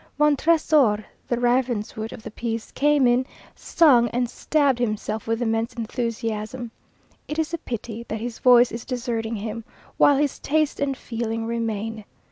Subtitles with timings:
[0.17, 6.71] Montresor, the Ravenswood of the piece, came in, sung, and stabbed himself with immense enthusiasm.
[7.27, 9.63] It is a pity that his voice is deserting him,
[9.97, 12.05] while his taste and feeling remain.